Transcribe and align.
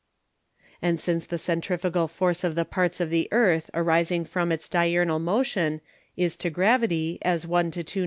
And 0.81 0.99
since 0.99 1.27
the 1.27 1.37
Centrifugal 1.37 2.07
force 2.07 2.43
of 2.43 2.55
the 2.55 2.65
Parts 2.65 2.99
of 2.99 3.11
the 3.11 3.27
Earth 3.31 3.69
arising 3.71 4.25
from 4.25 4.51
its 4.51 4.67
Diurnal 4.67 5.19
Motion 5.19 5.79
is 6.17 6.35
to 6.37 6.49
Gravity, 6.49 7.19
as 7.21 7.45
1 7.45 7.65
to 7.69 7.83
291. 7.83 7.99